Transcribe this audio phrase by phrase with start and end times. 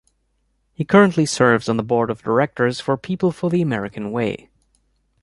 [0.73, 4.49] He currently serves on the Board of Directors for People for the American Way.